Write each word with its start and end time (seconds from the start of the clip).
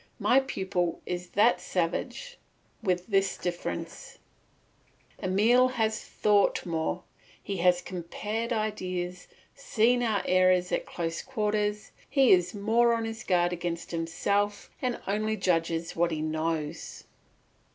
My 0.17 0.39
pupil 0.39 0.99
is 1.05 1.27
that 1.29 1.61
savage, 1.61 2.39
with 2.81 3.05
this 3.05 3.37
difference: 3.37 4.17
Emile 5.23 5.67
has 5.67 6.01
thought 6.03 6.65
more, 6.65 7.03
he 7.43 7.57
has 7.57 7.83
compared 7.83 8.51
ideas, 8.51 9.27
seen 9.53 10.01
our 10.01 10.23
errors 10.25 10.71
at 10.71 10.87
close 10.87 11.21
quarters, 11.21 11.91
he 12.09 12.31
is 12.31 12.55
more 12.55 12.95
on 12.95 13.05
his 13.05 13.23
guard 13.23 13.53
against 13.53 13.91
himself, 13.91 14.71
and 14.81 14.99
only 15.05 15.37
judges 15.37 15.91
of 15.91 15.97
what 15.97 16.09
he 16.09 16.23
knows. 16.23 17.03